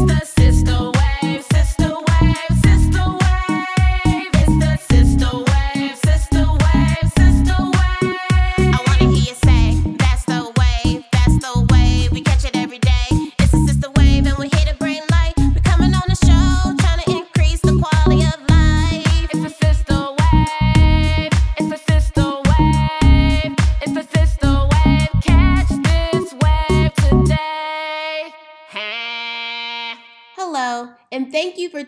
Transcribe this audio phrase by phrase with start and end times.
[0.00, 0.27] It's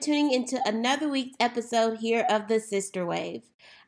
[0.01, 3.43] tuning into another week's episode here of The Sister Wave.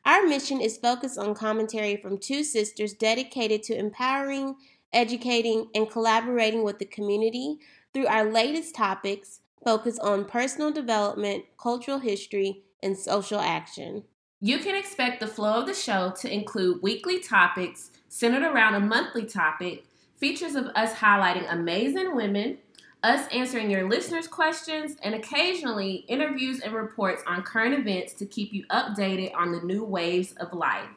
[0.05, 4.55] Our mission is focused on commentary from two sisters dedicated to empowering,
[4.91, 7.57] educating, and collaborating with the community
[7.93, 14.03] through our latest topics focused on personal development, cultural history, and social action.
[14.39, 18.79] You can expect the flow of the show to include weekly topics centered around a
[18.79, 19.85] monthly topic,
[20.17, 22.59] features of us highlighting amazing women,
[23.03, 28.53] us answering your listeners' questions, and occasionally interviews and reports on current events to keep
[28.53, 30.89] you updated on the new waves of life.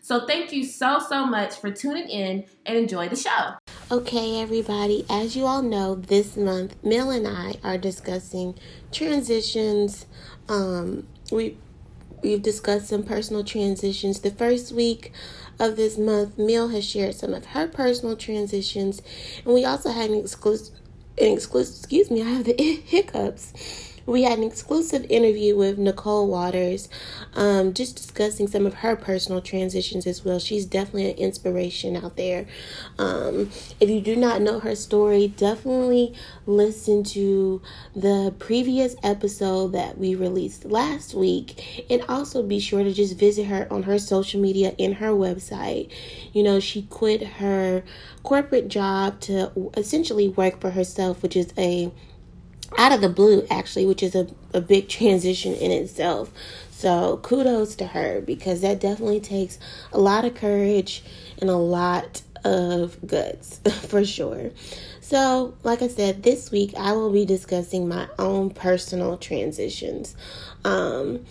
[0.00, 3.54] So, thank you so, so much for tuning in and enjoy the show.
[3.90, 8.58] Okay, everybody, as you all know, this month, Mill and I are discussing
[8.92, 10.06] transitions.
[10.48, 11.56] Um, we
[12.22, 14.20] we've discussed some personal transitions.
[14.20, 15.12] The first week
[15.58, 19.02] of this month, Mill has shared some of her personal transitions,
[19.44, 20.77] and we also had an exclusive,
[21.20, 21.76] an exclusive.
[21.76, 22.54] Excuse me, I have the
[22.86, 23.87] hiccups.
[24.08, 26.88] We had an exclusive interview with Nicole Waters,
[27.34, 30.38] um, just discussing some of her personal transitions as well.
[30.38, 32.46] She's definitely an inspiration out there.
[32.98, 33.50] Um,
[33.80, 36.14] if you do not know her story, definitely
[36.46, 37.60] listen to
[37.94, 43.44] the previous episode that we released last week, and also be sure to just visit
[43.44, 45.92] her on her social media and her website.
[46.32, 47.84] You know, she quit her
[48.22, 51.92] corporate job to essentially work for herself, which is a
[52.76, 56.32] out of the blue actually which is a, a big transition in itself.
[56.70, 59.58] So kudos to her because that definitely takes
[59.92, 61.02] a lot of courage
[61.40, 64.50] and a lot of guts for sure.
[65.00, 70.14] So like i said this week i will be discussing my own personal transitions.
[70.64, 71.24] Um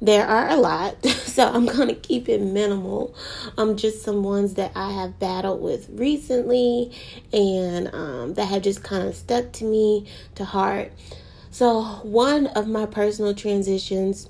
[0.00, 3.14] there are a lot, so I'm going to keep it minimal.
[3.58, 6.92] Um, just some ones that I have battled with recently
[7.32, 10.06] and um, that have just kind of stuck to me
[10.36, 10.92] to heart.
[11.50, 14.28] So, one of my personal transitions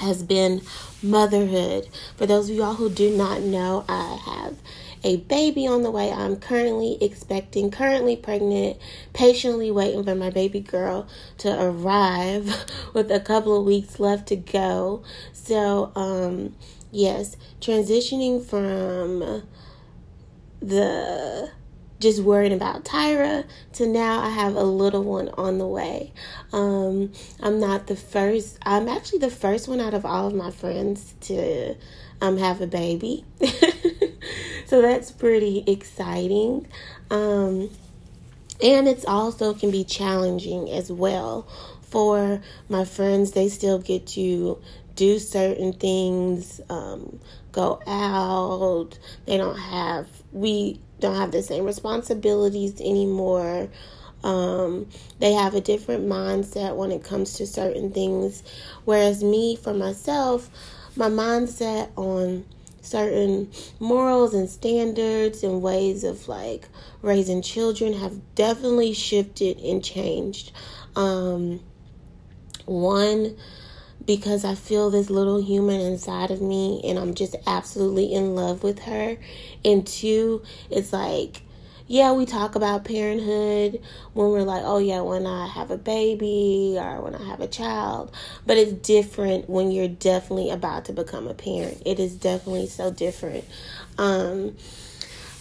[0.00, 0.62] has been
[1.02, 1.88] motherhood.
[2.16, 4.56] For those of y'all who do not know, I have
[5.04, 6.10] a baby on the way.
[6.10, 8.78] I'm currently expecting, currently pregnant,
[9.12, 11.06] patiently waiting for my baby girl
[11.38, 12.52] to arrive
[12.94, 15.04] with a couple of weeks left to go.
[15.32, 16.56] So, um,
[16.90, 19.42] yes, transitioning from
[20.60, 21.50] the
[22.00, 26.12] just worrying about Tyra to now I have a little one on the way.
[26.52, 30.50] Um, I'm not the first, I'm actually the first one out of all of my
[30.50, 31.76] friends to
[32.20, 33.24] um, have a baby.
[34.66, 36.66] so that's pretty exciting.
[37.10, 37.70] Um,
[38.62, 41.46] and it's also can be challenging as well
[41.82, 43.32] for my friends.
[43.32, 44.58] They still get to
[44.96, 47.18] do certain things, um,
[47.52, 48.98] go out.
[49.26, 53.68] They don't have, we don't have the same responsibilities anymore.
[54.22, 54.88] Um,
[55.18, 58.42] they have a different mindset when it comes to certain things.
[58.84, 60.48] Whereas me, for myself,
[60.96, 62.44] my mindset on
[62.84, 63.50] certain
[63.80, 66.68] morals and standards and ways of like
[67.02, 70.52] raising children have definitely shifted and changed.
[70.96, 71.60] Um,
[72.66, 73.36] one,
[74.04, 78.62] because I feel this little human inside of me and I'm just absolutely in love
[78.62, 79.16] with her.
[79.64, 81.42] And two, it's like,
[81.86, 83.82] yeah, we talk about parenthood
[84.14, 87.46] when we're like, oh, yeah, when I have a baby or when I have a
[87.46, 88.14] child.
[88.46, 91.82] But it's different when you're definitely about to become a parent.
[91.84, 93.44] It is definitely so different.
[93.98, 94.56] Um,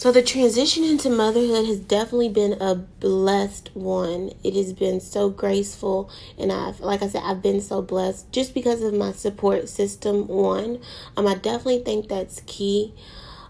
[0.03, 4.31] so the transition into motherhood has definitely been a blessed one.
[4.43, 8.53] It has been so graceful and I've like I said I've been so blessed just
[8.53, 10.81] because of my support system one.
[11.15, 12.93] Um I definitely think that's key.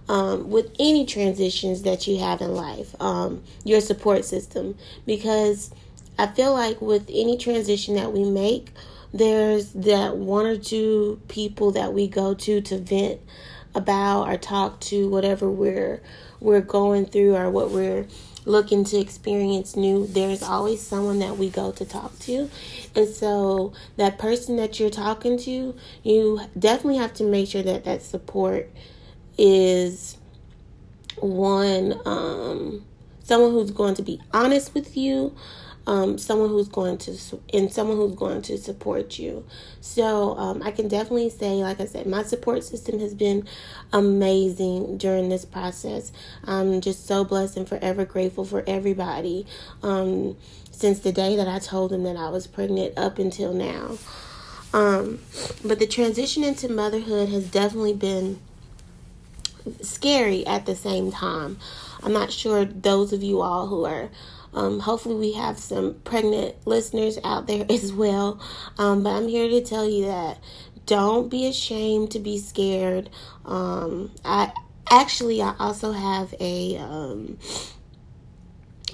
[0.10, 5.72] Um, with any transitions that you have in life, um, your support system, because
[6.20, 8.74] I feel like with any transition that we make,
[9.14, 13.22] there's that one or two people that we go to to vent
[13.76, 16.02] about or talk to whatever we're
[16.40, 18.06] we're going through or what we're
[18.46, 22.50] looking to experience new there's always someone that we go to talk to.
[22.96, 27.86] And so that person that you're talking to you definitely have to make sure that
[27.86, 28.70] that support
[29.38, 30.18] is
[31.18, 32.84] one um
[33.24, 35.34] someone who's going to be honest with you
[35.86, 37.18] um, someone who's going to
[37.54, 39.46] and someone who's going to support you.
[39.82, 43.46] So um, I can definitely say, like I said, my support system has been
[43.92, 46.12] amazing during this process.
[46.46, 49.46] I'm just so blessed and forever grateful for everybody
[49.82, 50.38] um,
[50.72, 53.98] since the day that I told them that I was pregnant up until now.
[54.74, 55.20] Um,
[55.64, 58.40] but the transition into motherhood has definitely been
[59.82, 61.58] scary at the same time.
[62.04, 64.10] I'm not sure those of you all who are
[64.54, 68.40] um, hopefully, we have some pregnant listeners out there as well.
[68.78, 70.40] Um, but I'm here to tell you that
[70.86, 73.10] don't be ashamed to be scared.
[73.46, 74.52] Um, I
[74.90, 77.40] actually I also have a um,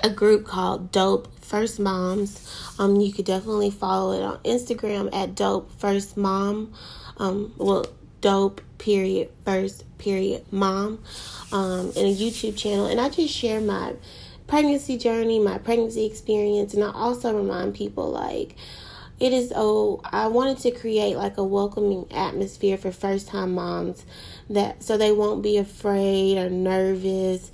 [0.04, 2.74] a group called Dope First Moms.
[2.78, 6.74] Um, you could definitely follow it on Instagram at Dope First Mom.
[7.18, 7.86] Um, well,
[8.22, 11.04] Dope period First period Mom.
[11.52, 13.94] Um, and a YouTube channel, and I just share my
[14.48, 18.56] pregnancy journey, my pregnancy experience, and I also remind people like
[19.20, 24.06] it is oh I wanted to create like a welcoming atmosphere for first time moms
[24.50, 27.52] that so they won't be afraid or nervous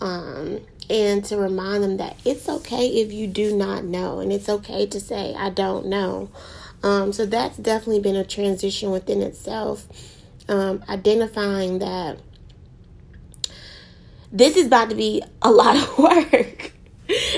[0.00, 4.48] um and to remind them that it's okay if you do not know and it's
[4.48, 6.30] okay to say I don't know.
[6.82, 9.86] Um so that's definitely been a transition within itself.
[10.52, 12.18] Um identifying that
[14.30, 16.72] this is about to be a lot of work.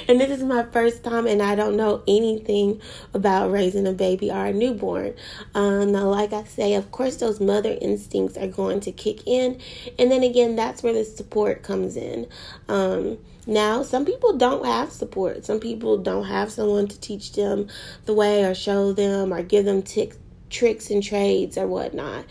[0.09, 2.81] and this is my first time, and I don't know anything
[3.13, 5.15] about raising a baby or a newborn.
[5.55, 9.61] Um, now, like I say, of course, those mother instincts are going to kick in,
[9.99, 12.27] and then again, that's where the support comes in.
[12.69, 15.45] Um, now, some people don't have support.
[15.45, 17.69] Some people don't have someone to teach them
[18.05, 22.25] the way, or show them, or give them tricks and trades or whatnot.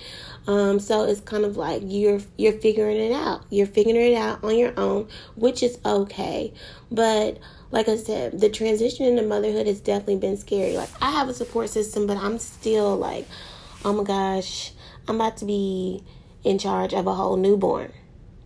[0.48, 3.46] Um, so it's kind of like you're you're figuring it out.
[3.50, 6.54] You're figuring it out on your own, which is okay.
[6.92, 7.40] But
[7.72, 10.76] like I said, the transition into motherhood has definitely been scary.
[10.76, 13.26] Like I have a support system, but I'm still like,
[13.86, 14.72] oh my gosh,
[15.08, 16.04] I'm about to be
[16.44, 17.92] in charge of a whole newborn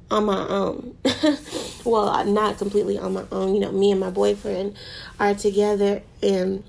[0.10, 0.98] on my own.
[1.86, 3.54] well, not completely on my own.
[3.54, 4.78] You know, me and my boyfriend
[5.20, 6.64] are together and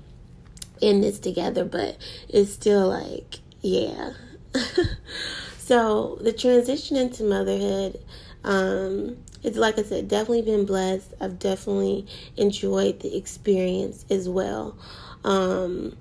[0.81, 1.97] in this together, but
[2.27, 4.13] it's still like, yeah.
[5.57, 7.99] so the transition into motherhood,
[8.43, 11.13] um, it's like I said, definitely been blessed.
[11.21, 12.07] I've definitely
[12.37, 14.77] enjoyed the experience as well.
[15.23, 15.95] Um,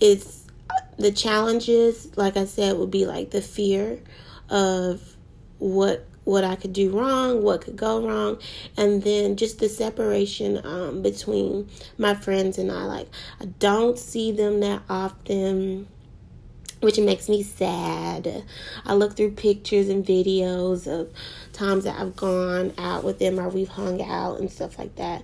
[0.00, 0.44] it's
[0.98, 4.00] the challenges, like I said, would be like the fear
[4.48, 5.16] of
[5.58, 8.38] what what I could do wrong, what could go wrong,
[8.76, 11.68] and then just the separation um, between
[11.98, 12.84] my friends and I.
[12.84, 13.08] Like,
[13.40, 15.86] I don't see them that often,
[16.84, 18.44] which makes me sad.
[18.84, 21.10] I look through pictures and videos of
[21.52, 25.22] times that I've gone out with them or we've hung out and stuff like that.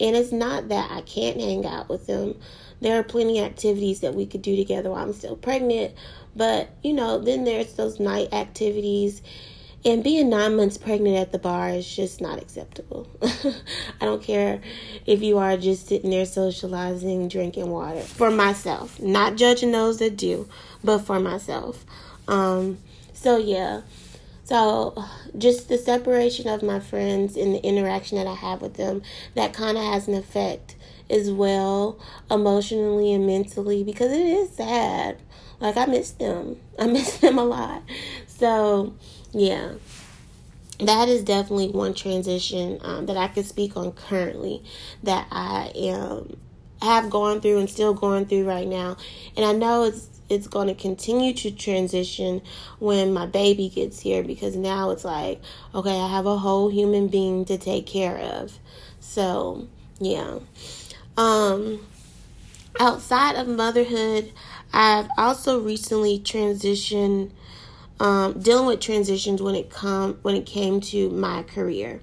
[0.00, 2.34] And it's not that I can't hang out with them.
[2.80, 5.94] There are plenty of activities that we could do together while I'm still pregnant.
[6.34, 9.22] But, you know, then there's those night activities
[9.84, 13.08] and being nine months pregnant at the bar is just not acceptable.
[14.00, 14.60] I don't care
[15.06, 18.00] if you are just sitting there socializing, drinking water.
[18.00, 20.48] For myself, not judging those that do,
[20.84, 21.84] but for myself.
[22.28, 22.78] Um,
[23.12, 23.82] so, yeah.
[24.44, 25.02] So,
[25.38, 29.02] just the separation of my friends and the interaction that I have with them,
[29.34, 30.76] that kind of has an effect
[31.08, 31.98] as well,
[32.30, 35.18] emotionally and mentally, because it is sad.
[35.60, 36.56] Like, I miss them.
[36.78, 37.82] I miss them a lot.
[38.26, 38.94] So,
[39.32, 39.72] yeah
[40.86, 44.62] that is definitely one transition um, that I can speak on currently
[45.02, 46.36] that I am
[46.80, 48.96] have gone through and still going through right now,
[49.36, 52.42] and I know it's it's going to continue to transition
[52.78, 55.40] when my baby gets here because now it's like
[55.74, 58.58] okay, I have a whole human being to take care of.
[59.00, 59.68] So
[60.00, 60.38] yeah,
[61.16, 61.86] um,
[62.80, 64.32] outside of motherhood,
[64.72, 67.30] I've also recently transitioned
[68.00, 72.00] um, dealing with transitions when it come when it came to my career.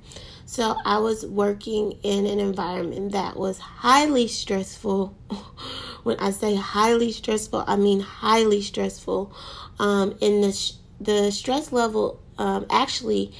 [0.49, 5.15] So I was working in an environment that was highly stressful.
[6.03, 9.31] when I say highly stressful, I mean highly stressful.
[9.77, 13.31] Um, and the sh- the stress level um, actually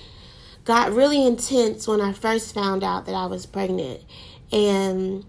[0.66, 4.02] got really intense when I first found out that I was pregnant,
[4.52, 5.26] and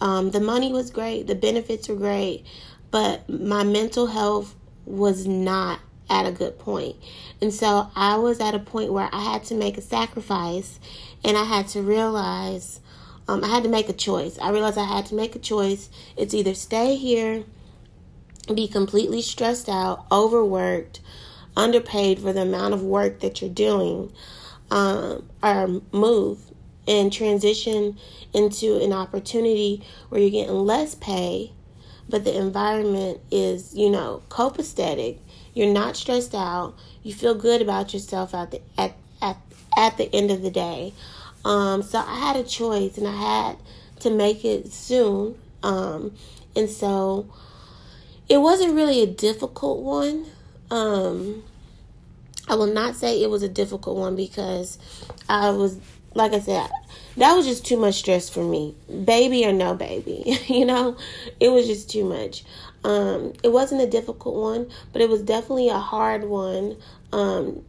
[0.00, 2.46] um, the money was great, the benefits were great,
[2.90, 4.54] but my mental health
[4.86, 5.78] was not
[6.10, 6.96] at a good point.
[7.40, 10.80] And so I was at a point where I had to make a sacrifice
[11.24, 12.80] and I had to realize
[13.28, 14.38] um, I had to make a choice.
[14.38, 15.90] I realized I had to make a choice.
[16.16, 17.44] It's either stay here,
[18.52, 21.00] be completely stressed out, overworked,
[21.54, 24.10] underpaid for the amount of work that you're doing,
[24.70, 26.38] um, or move
[26.86, 27.98] and transition
[28.32, 31.52] into an opportunity where you're getting less pay,
[32.08, 35.18] but the environment is, you know, copacetic.
[35.58, 36.76] You're not stressed out.
[37.02, 39.38] You feel good about yourself at the at at
[39.76, 40.94] at the end of the day.
[41.44, 43.56] Um, so I had a choice, and I had
[44.02, 45.36] to make it soon.
[45.64, 46.14] Um,
[46.54, 47.26] and so
[48.28, 50.26] it wasn't really a difficult one.
[50.70, 51.42] Um,
[52.46, 54.78] I will not say it was a difficult one because
[55.28, 55.76] I was,
[56.14, 56.70] like I said,
[57.16, 58.76] that was just too much stress for me.
[59.04, 60.96] Baby or no baby, you know,
[61.40, 62.44] it was just too much.
[62.88, 66.78] Um, it wasn't a difficult one, but it was definitely a hard one.
[67.12, 67.62] Um,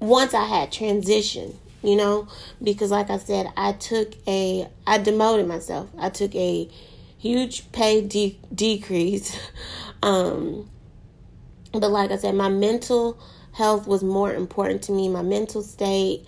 [0.00, 2.26] once I had transition, you know,
[2.60, 5.88] because like I said, I took a, I demoted myself.
[5.96, 6.68] I took a
[7.16, 9.38] huge pay de- decrease.
[10.02, 10.68] um,
[11.72, 13.20] but like I said, my mental
[13.52, 15.08] health was more important to me.
[15.08, 16.26] My mental state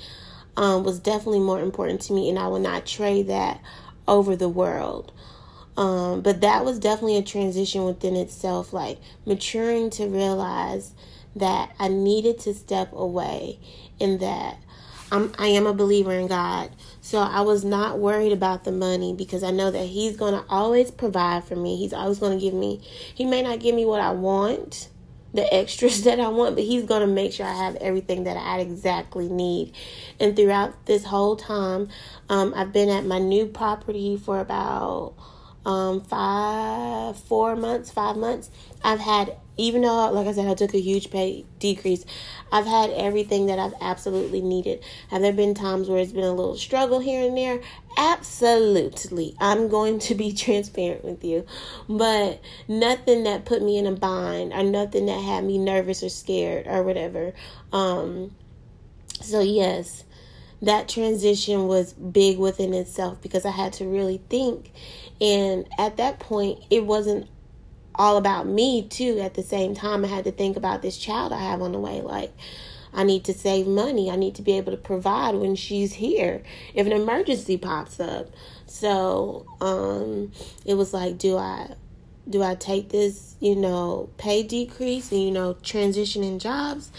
[0.57, 3.61] um, was definitely more important to me, and I will not trade that
[4.07, 5.11] over the world.
[5.79, 10.93] Um, but that was definitely a transition within itself, like maturing to realize
[11.37, 13.61] that I needed to step away
[14.01, 14.59] and that
[15.13, 16.73] I'm, I am a believer in God.
[17.01, 20.45] So I was not worried about the money because I know that He's going to
[20.49, 21.77] always provide for me.
[21.77, 22.81] He's always going to give me,
[23.15, 24.89] He may not give me what I want,
[25.33, 28.37] the extras that I want, but He's going to make sure I have everything that
[28.37, 29.75] I exactly need.
[30.19, 31.89] And throughout this whole time,
[32.29, 35.15] um, I've been at my new property for about
[35.65, 38.51] um, five, four months, five months.
[38.83, 42.05] I've had, even though, like I said, I took a huge pay decrease,
[42.53, 44.83] I've had everything that I've absolutely needed.
[45.11, 47.61] Have there been times where it's been a little struggle here and there?
[47.97, 49.35] Absolutely.
[49.41, 51.45] I'm going to be transparent with you.
[51.89, 56.09] But nothing that put me in a bind or nothing that had me nervous or
[56.09, 57.35] scared or whatever.
[57.73, 58.35] Um,
[59.21, 60.05] so, yes
[60.63, 64.73] that transition was big within itself because I had to really think.
[65.21, 67.29] And at that point, it wasn't
[67.95, 69.19] all about me, too.
[69.21, 71.79] At the same time, I had to think about this child I have on the
[71.79, 72.01] way.
[72.01, 72.33] Like,
[72.93, 74.11] I need to save money.
[74.11, 76.43] I need to be able to provide when she's here
[76.75, 78.29] if an emergency pops up.
[78.67, 80.33] So, um,
[80.65, 81.75] it was like, do I
[82.29, 86.91] do I take this, you know, pay decrease and you know, transitioning jobs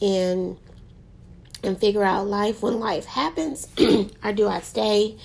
[0.00, 0.58] and
[1.62, 3.68] and figure out life when life happens?
[4.24, 5.16] or do I stay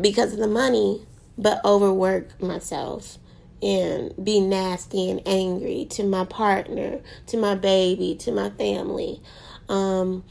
[0.00, 3.18] because of the money but overwork myself
[3.62, 9.20] and be nasty and angry to my partner, to my baby, to my family?
[9.68, 10.24] Um,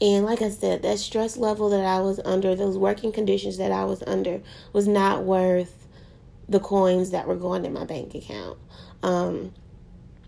[0.00, 3.72] and like I said, that stress level that I was under, those working conditions that
[3.72, 4.40] I was under,
[4.72, 5.86] was not worth
[6.48, 8.58] the coins that were going in my bank account.
[9.02, 9.52] Um,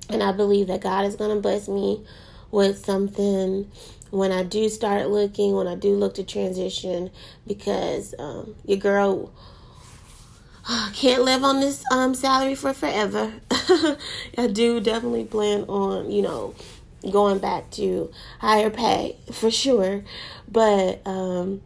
[0.08, 2.04] and I believe that God is going to bless me
[2.50, 3.70] with something
[4.10, 7.10] when I do start looking, when I do look to transition,
[7.46, 9.32] because um, your girl
[10.94, 13.32] can't live on this um, salary for forever.
[13.50, 16.54] I do definitely plan on, you know,
[17.10, 20.04] going back to higher pay for sure.
[20.48, 21.62] But um,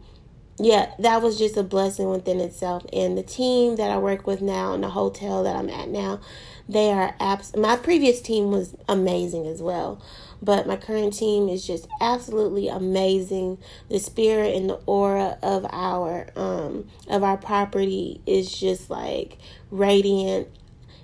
[0.57, 2.85] yeah, that was just a blessing within itself.
[2.93, 6.21] And the team that I work with now in the hotel that I'm at now,
[6.69, 7.55] they are abs.
[7.55, 10.01] My previous team was amazing as well,
[10.45, 13.57] but my current team is just absolutely amazing.
[13.89, 19.37] The spirit and the aura of our um of our property is just like
[19.71, 20.47] radiant.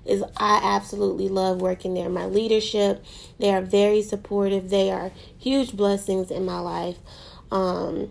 [0.04, 2.08] Is I absolutely love working there.
[2.08, 3.04] My leadership,
[3.38, 4.70] they are very supportive.
[4.70, 6.98] They are huge blessings in my life.
[7.52, 8.10] Um,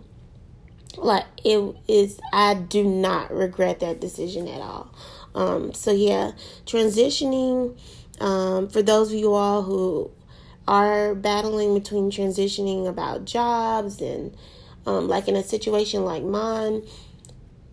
[0.96, 4.92] like it is i do not regret that decision at all
[5.34, 6.32] um so yeah
[6.66, 7.76] transitioning
[8.20, 10.10] um for those of you all who
[10.66, 14.36] are battling between transitioning about jobs and
[14.86, 16.82] um like in a situation like mine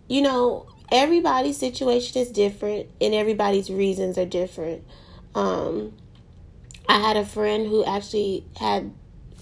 [0.08, 4.84] you know everybody's situation is different and everybody's reasons are different
[5.36, 5.93] um
[6.88, 8.91] i had a friend who actually had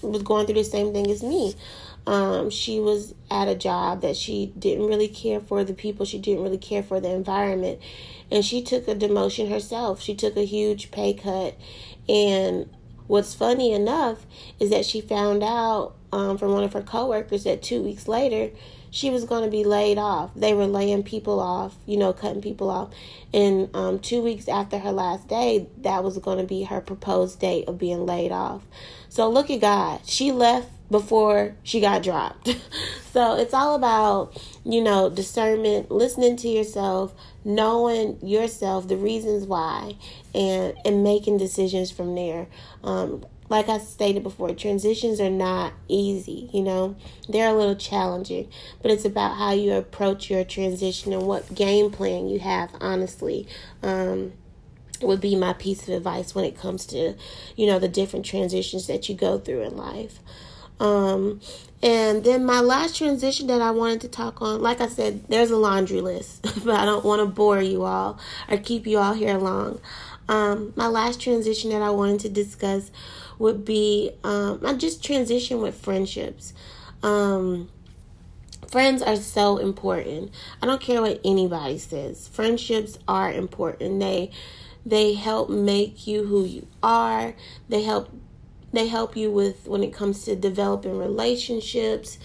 [0.02, 1.54] was going through the same thing as me
[2.08, 6.18] um, she was at a job that she didn't really care for the people, she
[6.18, 7.80] didn't really care for the environment,
[8.30, 10.00] and she took a demotion herself.
[10.00, 11.54] She took a huge pay cut.
[12.08, 12.70] And
[13.08, 14.24] what's funny enough
[14.60, 18.50] is that she found out um, from one of her coworkers that two weeks later,
[18.90, 20.30] she was going to be laid off.
[20.34, 22.90] They were laying people off, you know, cutting people off.
[23.34, 27.40] And um, two weeks after her last day, that was going to be her proposed
[27.40, 28.62] date of being laid off.
[29.08, 30.00] So look at God.
[30.06, 32.56] She left before she got dropped.
[33.12, 37.14] so it's all about, you know, discernment, listening to yourself,
[37.44, 39.96] knowing yourself, the reasons why,
[40.34, 42.46] and and making decisions from there.
[42.82, 46.96] Um, like I stated before, transitions are not easy, you know.
[47.28, 48.50] They're a little challenging,
[48.82, 53.46] but it's about how you approach your transition and what game plan you have, honestly.
[53.82, 54.32] Um,
[55.00, 57.14] would be my piece of advice when it comes to,
[57.56, 60.18] you know, the different transitions that you go through in life.
[60.80, 61.40] Um,
[61.82, 65.50] and then my last transition that I wanted to talk on, like I said, there's
[65.50, 68.18] a laundry list, but I don't want to bore you all
[68.48, 69.80] or keep you all here long.
[70.28, 72.90] Um, my last transition that I wanted to discuss
[73.38, 76.52] would be um, I just transition with friendships.
[77.02, 77.70] Um,
[78.68, 80.32] friends are so important.
[80.60, 82.28] I don't care what anybody says.
[82.28, 84.00] Friendships are important.
[84.00, 84.32] They
[84.84, 87.34] they help make you who you are.
[87.68, 88.10] They help
[88.72, 92.18] they help you with when it comes to developing relationships,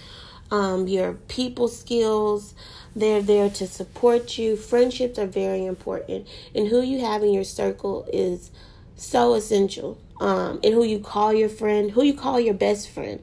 [0.50, 2.54] um, your people skills.
[2.96, 4.56] They're there to support you.
[4.56, 8.50] Friendships are very important, and who you have in your circle is
[8.96, 9.98] so essential.
[10.20, 13.20] Um, and who you call your friend, who you call your best friend,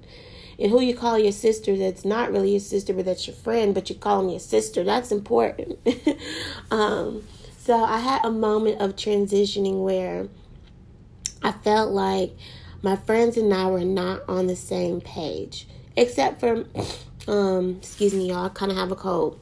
[0.59, 3.73] and who you call your sister that's not really your sister, but that's your friend,
[3.73, 4.83] but you call them your sister.
[4.83, 5.79] That's important.
[6.71, 7.23] um,
[7.57, 10.27] so I had a moment of transitioning where
[11.41, 12.35] I felt like
[12.81, 16.65] my friends and I were not on the same page, except for,
[17.27, 19.39] um, excuse me, y'all, I kind of have a cold,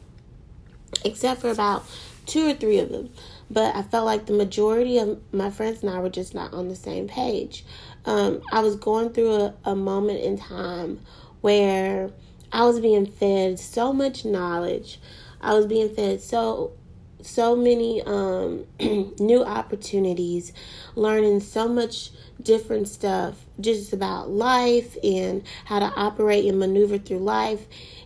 [1.06, 1.86] except for about
[2.26, 3.10] two or three of them.
[3.50, 6.68] But I felt like the majority of my friends and I were just not on
[6.68, 7.66] the same page.
[8.06, 11.00] Um, I was going through a, a moment in time
[11.42, 12.12] where
[12.52, 15.00] I was being fed so much knowledge.
[15.42, 16.74] I was being fed so
[17.22, 18.66] so many um,
[19.20, 20.54] new opportunities,
[20.96, 22.12] learning so much
[22.42, 27.66] different stuff just about life and how to operate and maneuver through life,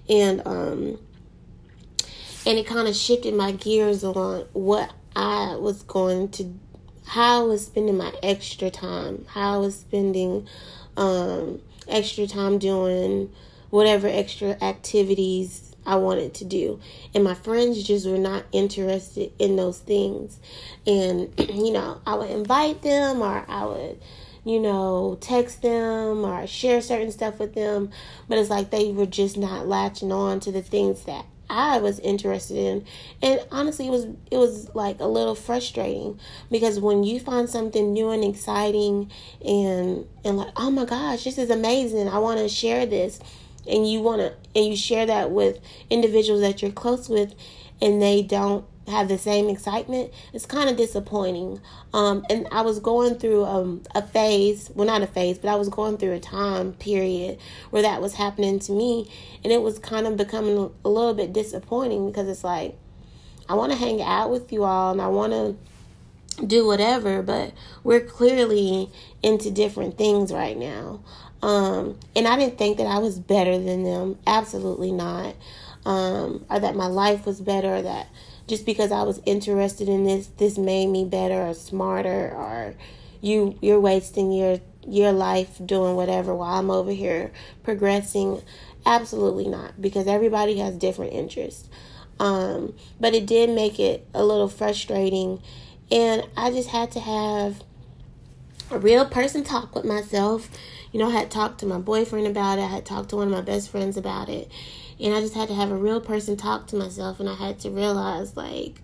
[0.10, 1.00] and um,
[2.46, 6.54] and it kind of shifted my gears on what I was going to,
[7.06, 10.48] how I was spending my extra time, how I was spending
[10.98, 13.32] um, extra time doing
[13.70, 16.80] whatever extra activities I wanted to do.
[17.14, 20.40] And my friends just were not interested in those things.
[20.86, 24.02] And, you know, I would invite them or I would,
[24.46, 27.92] you know, text them or share certain stuff with them.
[28.28, 32.00] But it's like they were just not latching on to the things that I was
[32.00, 32.86] interested in.
[33.22, 37.94] And honestly, it was it was like a little frustrating because when you find something
[37.94, 39.12] new and exciting
[39.46, 42.08] and and like, oh my gosh, this is amazing.
[42.08, 43.20] I want to share this
[43.68, 47.34] and you want to and you share that with individuals that you're close with
[47.82, 51.62] and they don't have the same excitement it's kind of disappointing.
[51.94, 55.56] Um, and i was going through um, a phase well not a phase but i
[55.56, 59.10] was going through a time period where that was happening to me
[59.44, 62.76] and it was kind of becoming a little bit disappointing because it's like
[63.48, 65.56] i want to hang out with you all and i want to
[66.46, 68.90] do whatever but we're clearly
[69.22, 71.00] into different things right now
[71.44, 74.18] um, and I didn't think that I was better than them.
[74.26, 75.36] Absolutely not.
[75.86, 78.08] Um, or that my life was better, or that
[78.48, 82.76] just because I was interested in this, this made me better or smarter, or
[83.20, 88.42] you you're wasting your your life doing whatever while I'm over here progressing.
[88.86, 91.68] Absolutely not, because everybody has different interests.
[92.22, 95.42] Um, but it did make it a little frustrating,
[95.92, 97.62] and I just had to have
[98.78, 100.50] real person talk with myself
[100.94, 102.62] you know, I had talked to my boyfriend about it.
[102.62, 104.50] I had talked to one of my best friends about it.
[105.00, 107.20] And I just had to have a real person talk to myself.
[107.20, 108.80] And I had to realize, like,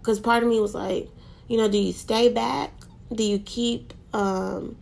[0.00, 1.08] because part of me was like,
[1.46, 2.72] you know, do you stay back?
[3.14, 4.76] Do you keep, um,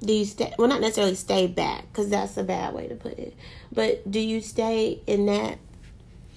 [0.00, 3.18] do you stay, well, not necessarily stay back, because that's a bad way to put
[3.18, 3.36] it.
[3.70, 5.58] But do you stay in that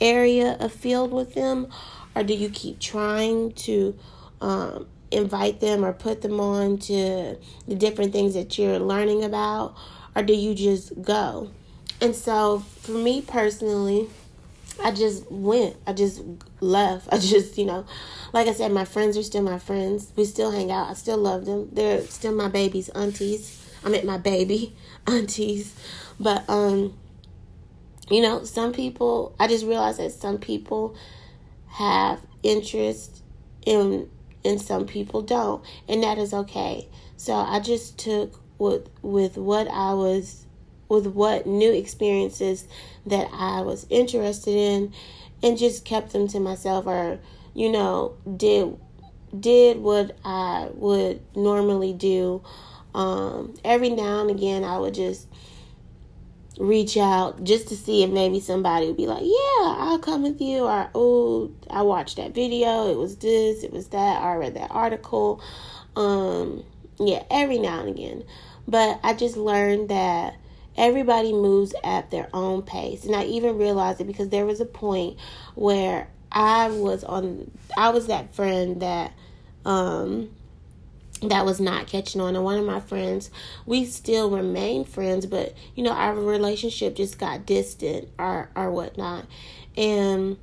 [0.01, 1.69] area of field with them?
[2.13, 3.97] Or do you keep trying to,
[4.41, 9.75] um, invite them or put them on to the different things that you're learning about
[10.15, 11.49] or do you just go?
[12.01, 14.09] And so for me personally
[14.83, 15.75] i just went.
[15.85, 16.21] I just
[16.59, 17.07] left.
[17.11, 17.85] I just you know
[18.33, 20.11] like i said my friends are still my friends.
[20.15, 20.89] We still hang out.
[20.89, 21.69] I still love them.
[21.71, 23.59] They're still my baby's aunties.
[23.83, 24.75] I meant my baby
[25.07, 25.75] aunties.
[26.19, 26.97] But um
[28.09, 30.93] you know some people i just realized that some people
[31.69, 33.23] have interest
[33.65, 34.09] in
[34.45, 36.87] and some people don't and that is okay.
[37.17, 40.45] So i just took with with what i was
[40.89, 42.67] with what new experiences
[43.05, 44.93] that i was interested in
[45.41, 47.19] and just kept them to myself or
[47.53, 48.77] you know did
[49.37, 52.41] did what i would normally do.
[52.93, 55.27] Um, every now and again i would just
[56.59, 60.39] reach out just to see if maybe somebody would be like, Yeah, I'll come with
[60.41, 64.55] you, or Oh, I watched that video, it was this, it was that, I read
[64.55, 65.41] that article.
[65.95, 66.63] Um,
[66.99, 68.23] yeah, every now and again.
[68.67, 70.35] but I just learned that
[70.77, 73.05] everybody moves at their own pace.
[73.05, 75.17] And I even realized it because there was a point
[75.55, 79.13] where I was on I was that friend that
[79.65, 80.31] um
[81.29, 82.35] that was not catching on.
[82.35, 83.29] And one of my friends
[83.65, 89.25] we still remain friends but you know our relationship just got distant or or whatnot.
[89.77, 90.37] And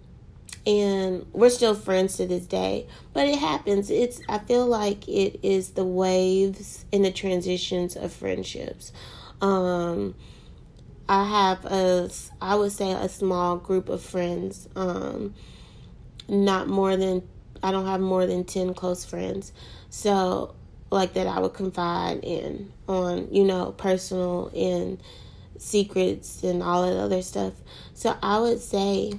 [0.67, 2.87] and we're still friends to this day.
[3.13, 3.91] But it happens.
[3.91, 8.93] It's i feel like it is the waves and the transitions of friendships.
[9.41, 10.15] Um
[11.09, 14.69] i have a i would say a small group of friends.
[14.77, 15.35] Um
[16.29, 17.27] not more than
[17.63, 19.53] i don't have more than 10 close friends.
[19.89, 20.55] So
[20.91, 25.01] like that I would confide in on, you know, personal and
[25.59, 27.53] secrets and all that other stuff.
[27.95, 29.13] So I would say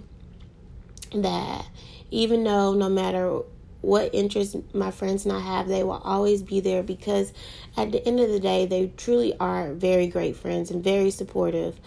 [1.13, 1.65] that
[2.09, 3.41] even though no matter
[3.81, 7.33] what interests my friends and I have, they will always be there because
[7.77, 11.79] at the end of the day, they truly are very great friends and very supportive.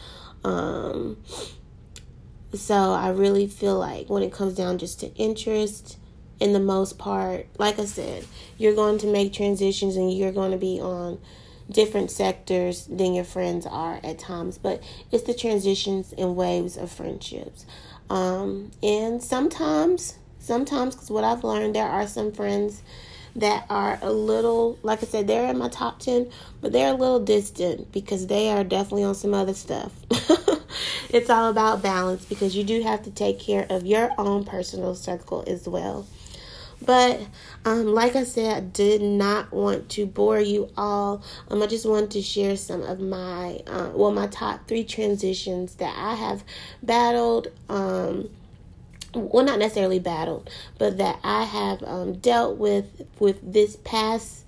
[0.43, 1.19] Um,
[2.53, 5.99] so I really feel like when it comes down just to interest,
[6.41, 8.27] in the most part, like I said,
[8.59, 11.19] you're going to make transitions and you're going to be on
[11.71, 16.91] different sectors than your friends are at times, but it's the transitions and waves of
[16.91, 17.65] friendships.
[18.11, 22.83] Um, and sometimes, sometimes, because what I've learned, there are some friends
[23.37, 26.97] that are a little, like I said, they're in my top 10, but they're a
[26.97, 29.93] little distant because they are definitely on some other stuff.
[31.11, 34.95] it's all about balance because you do have to take care of your own personal
[34.95, 36.07] circle as well.
[36.85, 37.21] But
[37.65, 41.23] um, like I said, I did not want to bore you all.
[41.49, 45.77] Um, I just wanted to share some of my uh, well, my top three transitions
[45.77, 46.45] that I have
[46.83, 47.49] battled.
[47.69, 48.31] Um,
[49.15, 54.44] well, not necessarily battled, but that I have um, dealt with with this past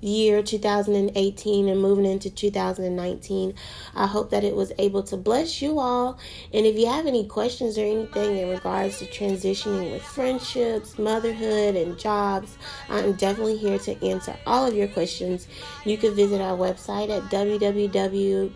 [0.00, 3.54] year 2018 and moving into 2019.
[3.94, 6.18] I hope that it was able to bless you all.
[6.52, 11.76] And if you have any questions or anything in regards to transitioning with friendships, motherhood,
[11.76, 12.56] and jobs,
[12.88, 15.48] I'm definitely here to answer all of your questions.
[15.84, 18.52] You can visit our website at www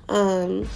[0.07, 0.69] Um,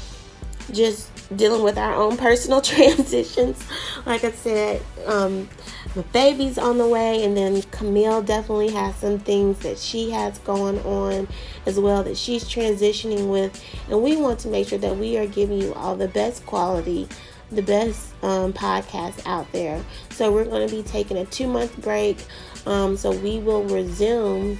[0.72, 3.64] just dealing with our own personal transitions.
[4.06, 5.50] Like I said, um,
[5.94, 10.38] the baby's on the way, and then Camille definitely has some things that she has
[10.40, 11.28] going on
[11.66, 13.64] as well that she's transitioning with.
[13.90, 17.08] And we want to make sure that we are giving you all the best quality,
[17.52, 19.84] the best um, podcast out there.
[20.12, 22.24] So we're going to be taking a two month break.
[22.66, 24.60] Um, so we will resume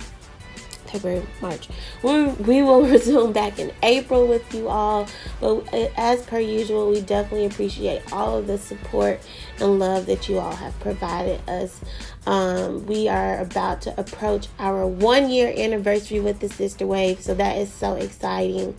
[0.88, 1.68] February, March.
[2.04, 5.08] We, we will resume back in April with you all.
[5.40, 9.20] But as per usual, we definitely appreciate all of the support
[9.60, 11.80] and love that you all have provided us.
[12.26, 17.34] Um, we are about to approach our one year anniversary with the Sister Wave, so
[17.36, 18.76] that is so exciting.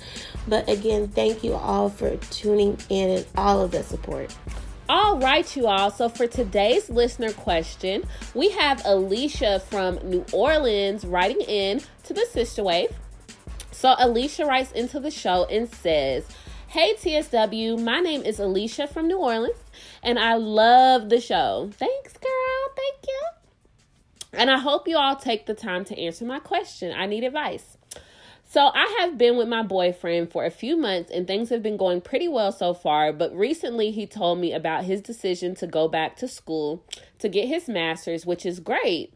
[0.47, 4.35] But again, thank you all for tuning in and all of the support.
[4.90, 5.90] All right, you all.
[5.90, 12.27] So for today's listener question, we have Alicia from New Orleans writing in to the
[12.33, 12.97] Sister Wave.
[13.71, 16.25] So Alicia writes into the show and says,
[16.68, 19.59] Hey TSW, my name is Alicia from New Orleans,
[20.03, 21.71] and I love the show.
[21.75, 22.75] Thanks, girl.
[22.75, 23.21] Thank you.
[24.33, 26.94] And I hope you all take the time to answer my question.
[26.97, 27.77] I need advice.
[28.49, 31.77] So, I have been with my boyfriend for a few months and things have been
[31.77, 33.12] going pretty well so far.
[33.12, 36.83] But recently, he told me about his decision to go back to school
[37.18, 39.12] to get his master's, which is great.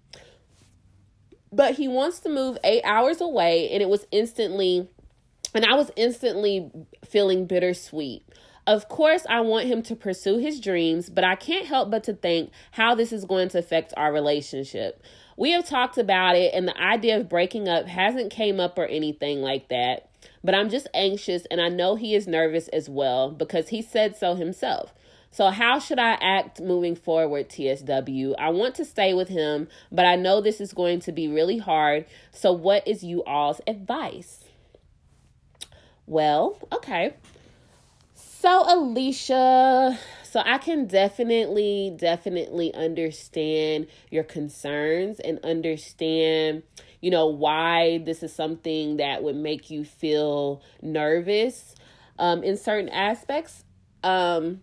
[1.52, 4.88] But he wants to move eight hours away, and it was instantly,
[5.54, 6.70] and I was instantly
[7.04, 8.26] feeling bittersweet.
[8.66, 12.14] Of course, I want him to pursue his dreams, but I can't help but to
[12.14, 15.02] think how this is going to affect our relationship.
[15.36, 18.86] We have talked about it and the idea of breaking up hasn't came up or
[18.86, 20.08] anything like that.
[20.44, 24.16] But I'm just anxious and I know he is nervous as well because he said
[24.16, 24.94] so himself.
[25.32, 28.34] So, how should I act moving forward, TSW?
[28.38, 31.58] I want to stay with him, but I know this is going to be really
[31.58, 32.04] hard.
[32.32, 34.44] So, what is you all's advice?
[36.06, 37.14] Well, okay.
[38.14, 46.64] So, Alicia, so I can definitely, definitely understand your concerns and understand,
[47.00, 51.74] you know, why this is something that would make you feel nervous
[52.18, 53.64] um, in certain aspects.
[54.04, 54.60] um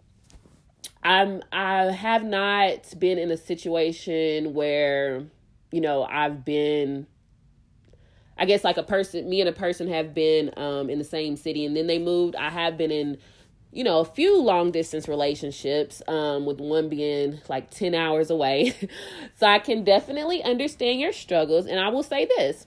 [1.04, 5.24] I'm I have not been in a situation where,
[5.72, 7.08] you know, I've been
[8.38, 11.36] I guess like a person me and a person have been um in the same
[11.36, 12.36] city and then they moved.
[12.36, 13.18] I have been in
[13.72, 18.74] you know, a few long distance relationships, um, with one being like 10 hours away.
[19.38, 21.68] so I can definitely understand your struggles.
[21.68, 22.66] And I will say this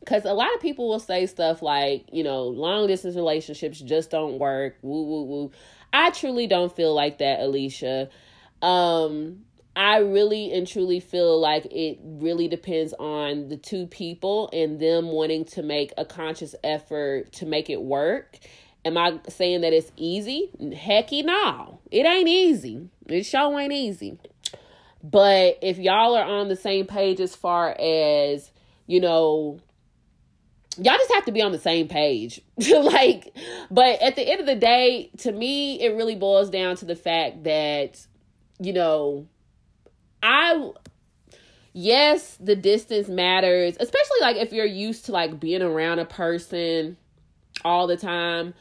[0.00, 4.10] because a lot of people will say stuff like, you know, long distance relationships just
[4.10, 4.76] don't work.
[4.82, 5.50] Woo, woo, woo.
[5.92, 8.08] I truly don't feel like that, Alicia.
[8.62, 14.80] Um, I really and truly feel like it really depends on the two people and
[14.80, 18.38] them wanting to make a conscious effort to make it work
[18.84, 20.50] Am I saying that it's easy?
[20.58, 21.80] Hecky no.
[21.90, 22.88] It ain't easy.
[23.06, 24.18] It sure ain't easy.
[25.02, 28.50] But if y'all are on the same page as far as,
[28.86, 29.60] you know,
[30.76, 32.40] y'all just have to be on the same page.
[32.56, 33.34] like,
[33.70, 36.96] but at the end of the day, to me, it really boils down to the
[36.96, 38.06] fact that,
[38.58, 39.26] you know,
[40.22, 40.70] I
[41.72, 46.96] yes, the distance matters, especially like if you're used to like being around a person
[47.64, 48.54] all the time.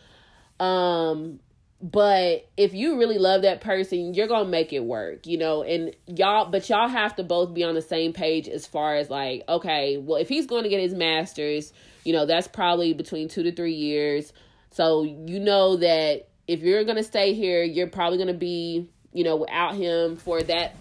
[0.59, 1.39] Um,
[1.81, 5.63] but if you really love that person, you're gonna make it work, you know.
[5.63, 9.09] And y'all, but y'all have to both be on the same page as far as
[9.09, 11.71] like, okay, well, if he's going to get his master's,
[12.03, 14.33] you know, that's probably between two to three years.
[14.71, 19.37] So you know that if you're gonna stay here, you're probably gonna be, you know,
[19.37, 20.75] without him for that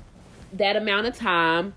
[0.54, 1.74] that amount of time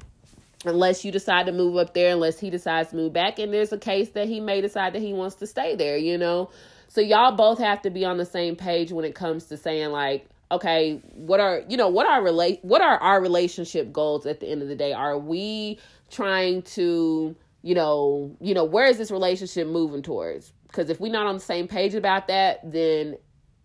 [0.66, 3.74] unless you decide to move up there unless he decides to move back and there's
[3.74, 6.50] a case that he may decide that he wants to stay there you know
[6.94, 9.92] so y'all both have to be on the same page when it comes to saying
[9.92, 14.42] like, okay, what are you know what are relate what are our relationship goals at
[14.42, 14.92] the end of the day?
[14.92, 20.52] Are we trying to you know you know where is this relationship moving towards?
[20.68, 23.16] Because if we're not on the same page about that, then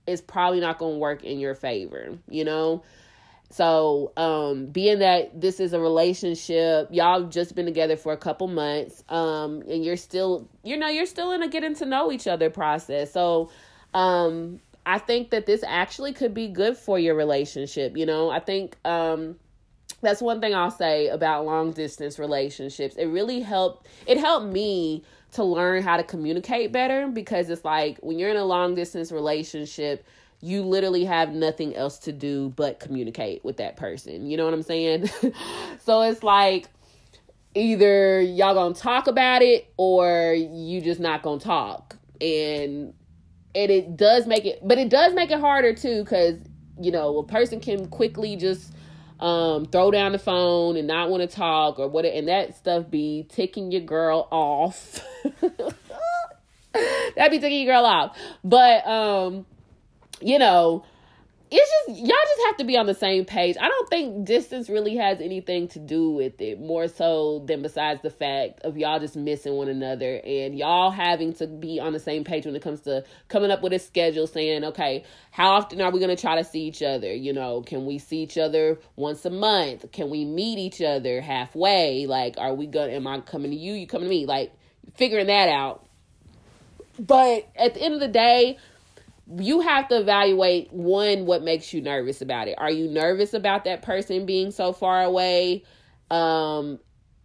[0.06, 2.16] it's probably not going to work in your favor.
[2.30, 2.84] You know.
[3.50, 8.48] So, um, being that this is a relationship, y'all just been together for a couple
[8.48, 12.26] months, um, and you're still, you know, you're still in a getting to know each
[12.26, 13.12] other process.
[13.12, 13.50] So,
[13.94, 17.96] um, I think that this actually could be good for your relationship.
[17.96, 19.36] You know, I think, um,
[20.02, 22.96] that's one thing I'll say about long distance relationships.
[22.96, 27.98] It really helped, it helped me to learn how to communicate better because it's like
[27.98, 30.04] when you're in a long distance relationship,
[30.40, 34.26] you literally have nothing else to do but communicate with that person.
[34.26, 35.08] You know what I'm saying?
[35.80, 36.68] so it's like
[37.54, 41.96] either y'all gonna talk about it or you just not gonna talk.
[42.20, 42.94] And
[43.56, 46.38] and it does make it but it does make it harder too because
[46.78, 48.72] you know a person can quickly just
[49.18, 52.88] um throw down the phone and not want to talk or what and that stuff
[52.90, 55.02] be ticking your girl off
[57.16, 59.46] that be ticking your girl off but um
[60.20, 60.84] you know,
[61.48, 63.56] it's just y'all just have to be on the same page.
[63.60, 68.02] I don't think distance really has anything to do with it, more so than besides
[68.02, 72.00] the fact of y'all just missing one another and y'all having to be on the
[72.00, 75.80] same page when it comes to coming up with a schedule saying, okay, how often
[75.80, 77.14] are we going to try to see each other?
[77.14, 79.92] You know, can we see each other once a month?
[79.92, 82.06] Can we meet each other halfway?
[82.06, 83.74] Like, are we going to, am I coming to you?
[83.74, 84.26] You coming to me?
[84.26, 84.52] Like,
[84.96, 85.86] figuring that out.
[86.98, 88.58] But at the end of the day,
[89.38, 92.54] you have to evaluate one what makes you nervous about it.
[92.58, 95.64] Are you nervous about that person being so far away?
[96.10, 96.78] Um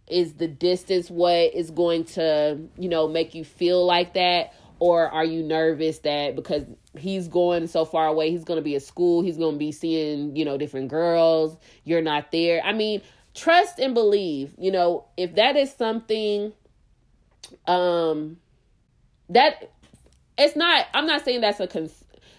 [0.08, 4.52] is the distance what is going to you know make you feel like that?
[4.80, 6.64] Or are you nervous that because
[6.98, 9.72] he's going so far away he's going to be at school he's going to be
[9.72, 12.62] seeing you know different girls you're not there?
[12.64, 13.02] I mean
[13.34, 16.52] trust and believe you know if that is something
[17.66, 18.38] um
[19.28, 19.70] that
[20.38, 21.90] it's not i'm not saying that's a con-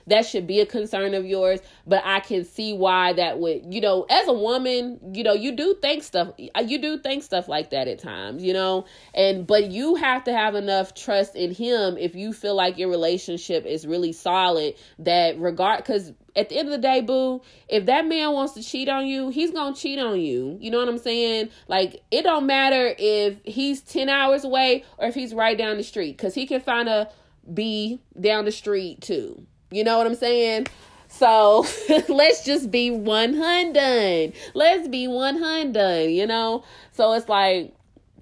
[0.08, 3.80] that should be a concern of yours but i can see why that would you
[3.80, 7.70] know as a woman you know you do think stuff you do think stuff like
[7.70, 11.98] that at times you know and but you have to have enough trust in him
[11.98, 16.68] if you feel like your relationship is really solid that regard because at the end
[16.68, 20.00] of the day, boo, if that man wants to cheat on you, he's gonna cheat
[20.00, 20.58] on you.
[20.60, 21.50] You know what I'm saying?
[21.68, 25.84] Like it don't matter if he's 10 hours away or if he's right down the
[25.84, 27.10] street, because he can find a
[27.52, 29.46] be down the street too.
[29.72, 30.68] You know what I'm saying?
[31.08, 31.66] So
[32.10, 34.34] let's just be 100.
[34.54, 36.64] Let's be 100, you know?
[36.92, 37.74] So it's like,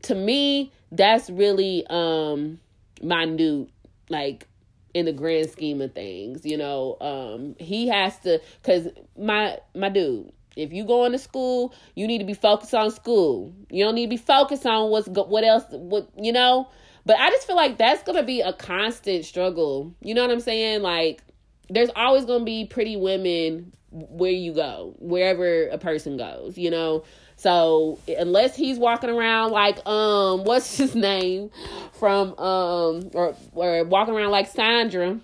[0.03, 2.59] to me, that's really um
[3.01, 3.69] minute,
[4.09, 4.47] like
[4.93, 6.97] in the grand scheme of things, you know.
[6.99, 12.19] Um, he has to, cause my my dude, if you going to school, you need
[12.19, 13.53] to be focused on school.
[13.69, 16.67] You don't need to be focused on what's go- what else, what you know.
[17.05, 19.93] But I just feel like that's gonna be a constant struggle.
[20.01, 20.81] You know what I'm saying?
[20.81, 21.21] Like
[21.71, 26.69] there's always going to be pretty women where you go, wherever a person goes, you
[26.69, 27.03] know.
[27.37, 31.49] So unless he's walking around like um what's his name
[31.93, 35.19] from um or or walking around like Sandra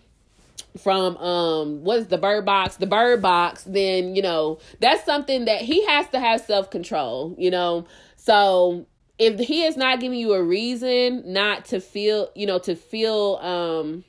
[0.82, 5.60] from um what's the bird box the bird box then you know that's something that
[5.60, 7.84] he has to have self-control you know
[8.16, 8.86] so
[9.20, 13.40] if he is not giving you a reason not to feel you know to feel
[13.42, 14.04] um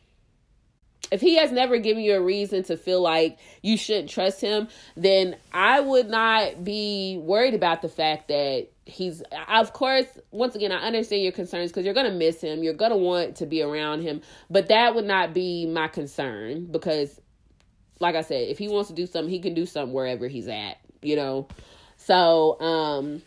[1.10, 4.68] if he has never given you a reason to feel like you shouldn't trust him,
[4.94, 10.72] then I would not be worried about the fact that he's of course once again
[10.72, 14.02] I understand your concerns because you're gonna miss him, you're gonna want to be around
[14.02, 17.20] him, but that would not be my concern because
[18.00, 20.46] like I said, if he wants to do something, he can do something wherever he's
[20.46, 21.48] at, you know.
[21.96, 23.22] So, um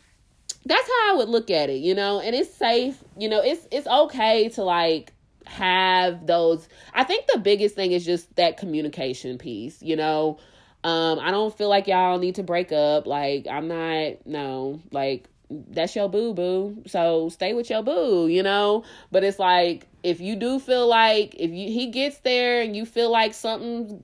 [0.66, 3.68] that's how I would look at it, you know, and it's safe, you know, it's
[3.72, 5.14] it's okay to like
[5.46, 10.40] have those I think the biggest thing is just that communication piece, you know.
[10.84, 13.08] Um I don't feel like y'all need to break up.
[13.08, 16.84] Like I'm not no, like that's your boo boo.
[16.88, 18.84] So stay with your boo, you know?
[19.12, 22.86] But it's like if you do feel like if you he gets there and you
[22.86, 24.02] feel like something's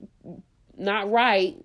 [0.76, 1.56] not right,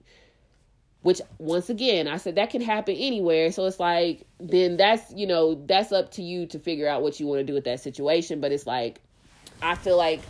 [1.03, 3.51] which once again i said that can happen anywhere.
[3.51, 7.19] So it's like then that's you know that's up to you to figure out what
[7.19, 8.41] you want to do with that situation.
[8.41, 8.99] But it's like
[9.61, 10.21] i feel like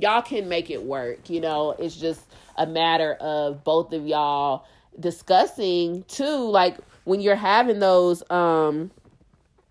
[0.00, 1.74] y'all can make it work you know?
[1.78, 2.20] It's just
[2.56, 4.66] a matter of both of y'all
[4.98, 8.90] discussing too like when you're having those um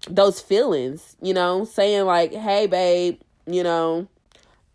[0.09, 1.65] those feelings you know?
[1.65, 4.07] Saying like hey babe you know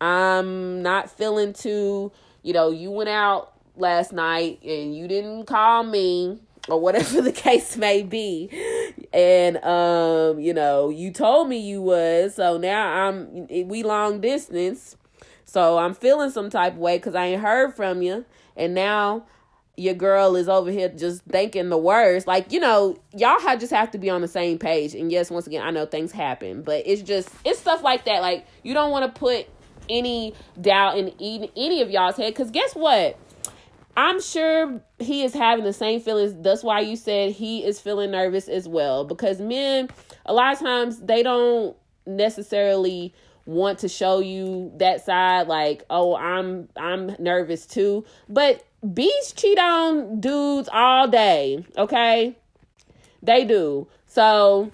[0.00, 2.10] i'm not feeling too
[2.42, 7.32] you know you went out last night and you didn't call me or whatever the
[7.32, 8.50] case may be.
[9.12, 14.96] And um you know you told me you was so now i'm we long distance.
[15.44, 18.24] So i'm feeling some type of way because i ain't heard from you.
[18.56, 19.26] And now
[19.74, 22.26] your girl is over here just thinking the worst.
[22.26, 24.94] Like you know y'all have just have to be on the same page.
[24.94, 28.20] And yes once again i know things happen but it's just it's stuff like that.
[28.22, 29.48] Like you don't want to put
[29.88, 33.18] any doubt in any, any of y'all's head because guess what
[33.96, 36.34] I'm sure he is having the same feelings.
[36.38, 39.04] That's why you said he is feeling nervous as well.
[39.04, 39.88] Because men,
[40.24, 41.76] a lot of times, they don't
[42.06, 43.12] necessarily
[43.44, 48.04] want to show you that side like oh i'm i'm nervous too.
[48.28, 52.36] But bees cheat on dudes all day okay?
[53.22, 53.86] They do.
[54.06, 54.70] So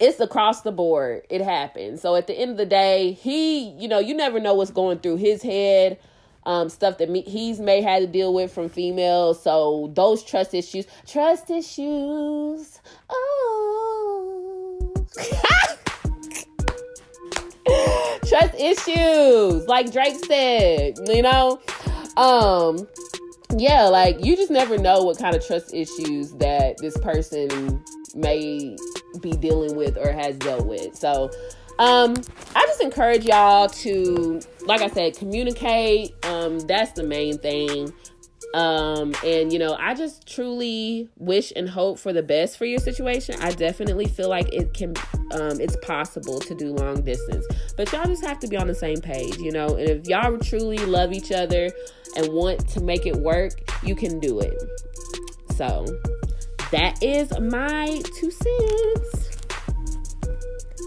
[0.00, 1.22] it's across the board.
[1.30, 2.00] It happens.
[2.00, 4.98] So at the end of the day he you know you never know what's going
[4.98, 5.98] through his head
[6.44, 9.42] um, stuff that me, he's may had to deal with from females.
[9.42, 12.80] So those trust issues, trust issues.
[13.10, 14.92] Oh,
[18.26, 20.94] trust issues, like Drake said.
[21.06, 21.60] You know,
[22.16, 22.88] um,
[23.56, 27.82] yeah, like you just never know what kind of trust issues that this person
[28.14, 28.76] may
[29.20, 30.96] be dealing with or has dealt with.
[30.96, 31.30] So
[31.78, 32.14] um,
[32.54, 36.14] I just encourage y'all to, like I said, communicate.
[36.24, 37.92] Um, that's the main thing.
[38.54, 42.78] Um, and you know, I just truly wish and hope for the best for your
[42.78, 43.40] situation.
[43.40, 44.94] I definitely feel like it can,
[45.32, 48.74] um, it's possible to do long distance, but y'all just have to be on the
[48.74, 49.76] same page, you know.
[49.76, 51.70] And if y'all truly love each other
[52.16, 54.62] and want to make it work, you can do it.
[55.56, 55.86] So
[56.72, 59.21] that is my two cents.